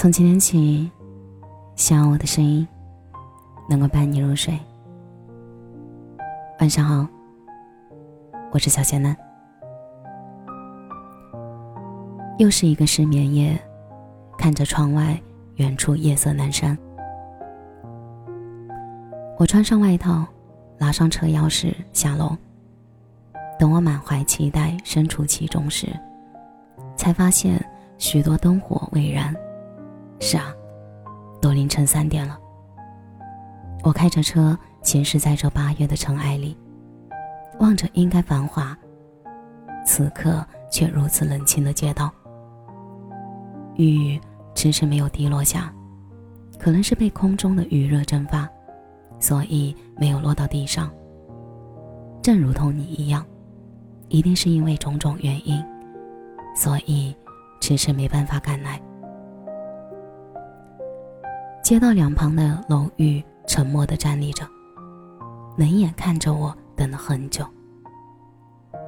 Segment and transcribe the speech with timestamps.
[0.00, 0.90] 从今天起，
[1.76, 2.66] 希望我的声音
[3.68, 4.58] 能够伴你入睡。
[6.58, 7.06] 晚上好，
[8.50, 9.14] 我是小仙男。
[12.38, 13.60] 又是一个失眠夜，
[14.38, 15.20] 看着窗外
[15.56, 16.74] 远处夜色阑珊，
[19.36, 20.24] 我穿上外套，
[20.78, 22.34] 拿上车钥匙下楼。
[23.58, 25.88] 等我满怀期待身处其中时，
[26.96, 27.62] 才发现
[27.98, 29.36] 许多灯火未燃。
[30.20, 30.54] 是啊，
[31.40, 32.38] 都凌晨三点了。
[33.82, 36.56] 我开着车行驶在这八月的尘埃里，
[37.58, 38.76] 望着应该繁华，
[39.84, 42.12] 此刻却如此冷清的街道。
[43.76, 44.20] 雨
[44.54, 45.72] 迟迟没有滴落下，
[46.58, 48.48] 可能是被空中的余热蒸发，
[49.18, 50.90] 所以没有落到地上。
[52.22, 53.24] 正如同你一样。
[54.12, 55.64] 一定是因为种种原因，
[56.56, 57.14] 所以
[57.60, 58.82] 迟迟没办法赶来。
[61.70, 64.44] 街道两旁的楼宇沉默的站立着，
[65.56, 67.46] 冷眼看着我等了很久。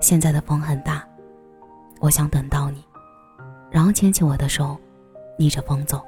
[0.00, 1.06] 现在的风很大，
[2.00, 2.84] 我想等到你，
[3.70, 4.76] 然后牵起我的手，
[5.38, 6.02] 逆着风走。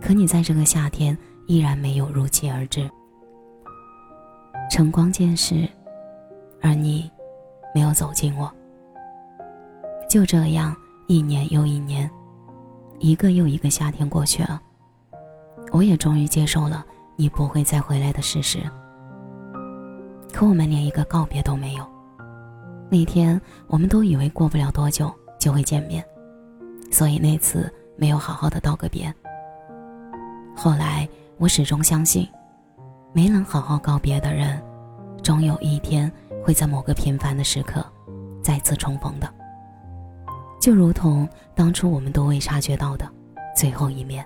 [0.00, 2.88] 可你在这个夏天依然没有如期而至。
[4.70, 5.68] 晨光渐逝，
[6.62, 7.10] 而你。
[7.74, 8.48] 没有走近我，
[10.08, 10.76] 就这样
[11.08, 12.08] 一年又一年，
[13.00, 14.62] 一个又一个夏天过去了，
[15.70, 16.84] 我也终于接受了
[17.16, 18.58] 你不会再回来的事实。
[20.32, 21.86] 可我们连一个告别都没有。
[22.90, 26.04] 那天我们都以为过不了多久就会见面，
[26.90, 29.12] 所以那次没有好好的道个别。
[30.56, 32.28] 后来我始终相信，
[33.12, 34.62] 没能好好告别的人，
[35.22, 36.10] 终有一天。
[36.40, 37.84] 会在某个平凡的时刻，
[38.42, 39.28] 再次重逢的，
[40.58, 43.06] 就如同当初我们都未察觉到的
[43.54, 44.24] 最后一面。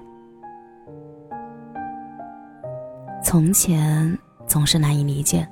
[3.32, 5.48] 从前总是难以理解，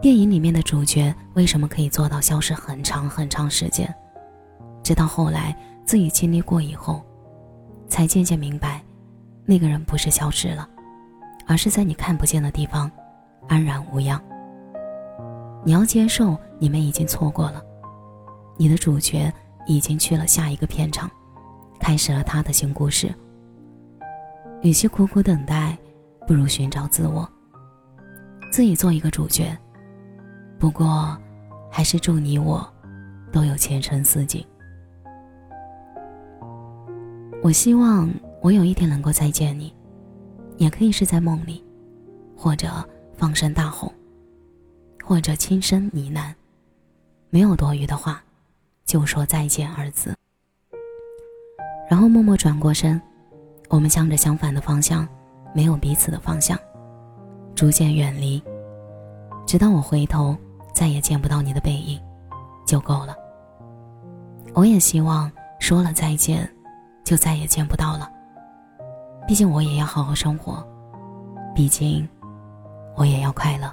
[0.00, 3.92] 电影里面的主角为什么可以做到消失很长很长时间，
[4.80, 5.52] 直到后来
[5.84, 7.04] 自己经历过以后，
[7.88, 8.80] 才渐渐明白，
[9.44, 10.68] 那个人不是消失了，
[11.48, 12.88] 而是在你看不见的地方，
[13.48, 14.22] 安然无恙。
[15.64, 17.60] 你要接受，你们已经错过了，
[18.56, 19.32] 你的主角
[19.66, 21.10] 已经去了下一个片场，
[21.80, 23.12] 开始了他的新故事。
[24.62, 25.65] 与其苦苦等待，
[26.26, 27.28] 不如寻找自我，
[28.50, 29.56] 自己做一个主角。
[30.58, 31.16] 不过，
[31.70, 32.66] 还是祝你我
[33.30, 34.44] 都有前程似锦。
[37.42, 38.10] 我希望
[38.42, 39.72] 我有一天能够再见你，
[40.56, 41.64] 也可以是在梦里，
[42.36, 42.68] 或者
[43.16, 43.92] 放声大吼。
[45.04, 46.34] 或者轻声呢喃，
[47.30, 48.20] 没有多余的话，
[48.84, 50.12] 就说再见二字。
[51.88, 53.00] 然后默默转过身，
[53.68, 55.06] 我们向着相反的方向，
[55.56, 56.58] 没有彼此的方向，
[57.54, 58.42] 逐渐远离，
[59.46, 60.36] 直到我回头
[60.74, 61.98] 再也见不到你的背影，
[62.66, 63.16] 就够了。
[64.52, 66.46] 我也希望说了再见，
[67.04, 68.06] 就再也见不到了。
[69.26, 70.62] 毕竟我也要好好生活，
[71.54, 72.06] 毕竟
[72.94, 73.72] 我也要快乐。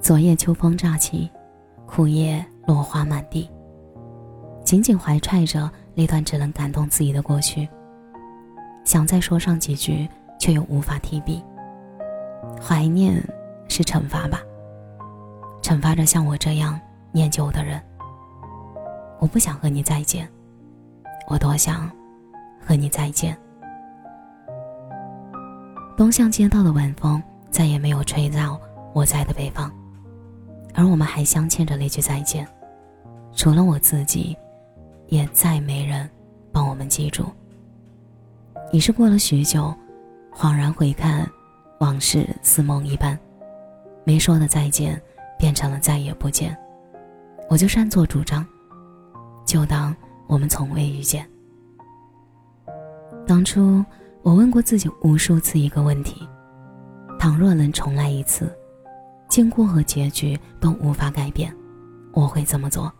[0.00, 1.28] 昨夜秋风乍起，
[1.84, 3.50] 枯叶落花满地。
[4.62, 7.68] 紧紧怀揣着那段只能感动自己的过去，
[8.84, 11.42] 想再说上几句，却又无法提笔。
[12.60, 13.22] 怀念
[13.68, 14.40] 是惩罚吧？
[15.62, 16.78] 惩罚着像我这样
[17.12, 17.80] 念旧的人。
[19.20, 20.28] 我不想和你再见，
[21.28, 21.90] 我多想
[22.60, 23.36] 和你再见。
[25.96, 28.60] 东向街道的晚风再也没有吹到
[28.92, 29.70] 我在的北方。
[30.74, 32.48] 而我们还镶嵌着那句再见，
[33.34, 34.36] 除了我自己，
[35.06, 36.08] 也再没人
[36.50, 37.26] 帮我们记住。
[38.72, 39.72] 已是过了许久，
[40.34, 41.30] 恍然回看，
[41.78, 43.16] 往事似梦一般，
[44.02, 45.00] 没说的再见
[45.38, 46.56] 变成了再也不见，
[47.50, 48.44] 我就擅作主张，
[49.44, 49.94] 就当
[50.26, 51.28] 我们从未遇见。
[53.26, 53.84] 当初
[54.22, 56.26] 我问过自己无数次一个问题：
[57.18, 58.50] 倘若能重来一次。
[59.28, 61.54] 经过和结局都无法改变，
[62.12, 62.90] 我会怎么做？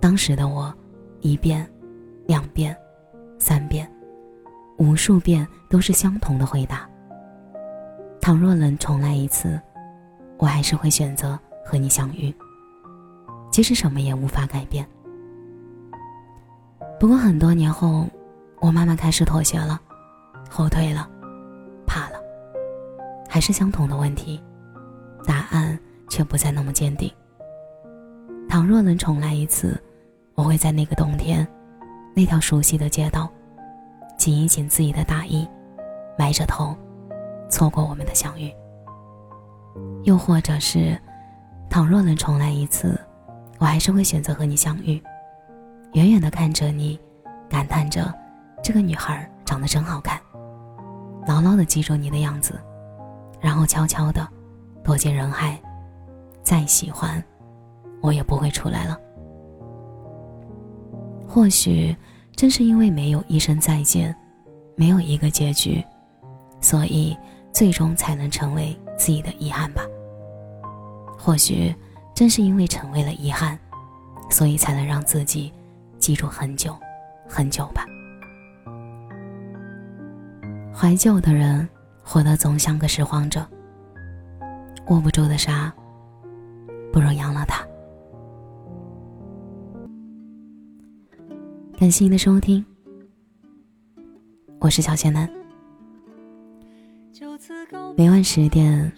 [0.00, 0.72] 当时的我，
[1.20, 1.68] 一遍、
[2.26, 2.76] 两遍、
[3.38, 3.88] 三遍、
[4.82, 6.88] 无数遍都是相同的回答。
[8.20, 9.60] 倘若能重来一次，
[10.38, 12.34] 我还是会选择和你相遇，
[13.48, 14.84] 即使什么也无法改变。
[16.98, 18.08] 不过很多年后，
[18.58, 19.80] 我慢慢开始妥协了，
[20.50, 21.08] 后退了，
[21.86, 22.18] 怕了，
[23.28, 24.42] 还是相同的问题。
[25.24, 27.08] 答案却不再那么坚定。
[28.48, 29.80] 倘若能重来一次，
[30.34, 31.46] 我会在那个冬天，
[32.16, 33.30] 那条熟悉的街道，
[34.22, 35.44] 紧一紧自己的大衣，
[36.16, 36.76] 埋着头，
[37.50, 38.54] 错过我们的相遇。
[40.04, 40.96] 又或者是，
[41.68, 42.96] 倘若能重来一次，
[43.58, 45.02] 我还是会选择和你相遇，
[45.94, 46.96] 远远的看着你，
[47.50, 48.14] 感叹着
[48.62, 50.20] 这个女孩长得真好看，
[51.26, 52.54] 牢牢的记住你的样子，
[53.40, 54.24] 然后悄悄的
[54.84, 55.60] 躲进人海，
[56.44, 57.20] 再喜欢，
[58.00, 58.96] 我也不会出来了。
[61.26, 61.96] 或许
[62.34, 64.14] 正是因为没有一声再见，
[64.74, 65.84] 没有一个结局，
[66.60, 67.16] 所以
[67.52, 69.82] 最终才能成为自己的遗憾吧。
[71.16, 71.74] 或许
[72.14, 73.58] 正是因为成为了遗憾，
[74.28, 75.52] 所以才能让自己
[75.98, 76.76] 记住很久
[77.28, 77.86] 很久吧。
[80.74, 81.68] 怀旧的人
[82.02, 83.46] 活得总像个拾荒者，
[84.88, 85.72] 握不住的沙，
[86.92, 87.64] 不如扬了它。
[91.82, 92.64] 感谢您的收听，
[94.60, 95.28] 我是小仙男。
[97.96, 98.92] 每晚十点，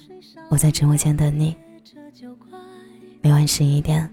[0.51, 1.57] 我在直播间等你；
[3.23, 4.07] 每晚十一点，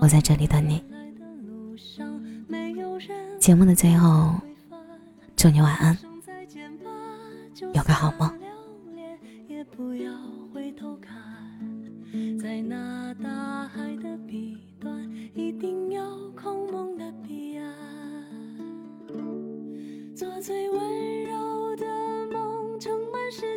[0.00, 0.82] 我在这里等你。
[3.38, 4.34] 节目的最后，
[5.36, 5.98] 祝你晚安，
[7.74, 8.41] 有个好梦。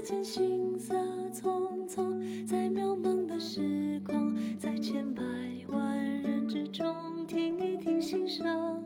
[0.06, 0.94] 间行色
[1.34, 5.24] 匆匆，在渺茫的时光，在千百
[5.68, 8.84] 万人之中，听一听心声，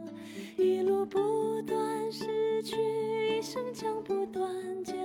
[0.56, 2.78] 一路不断失去，
[3.38, 4.50] 一生将不断
[4.82, 4.96] 见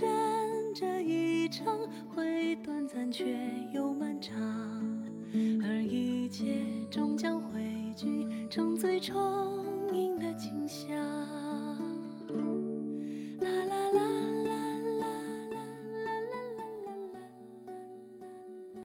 [0.00, 3.36] 人，这一程会短暂，却
[3.74, 4.36] 又漫长，
[5.62, 7.60] 而一切终将汇
[7.96, 9.57] 聚成最终。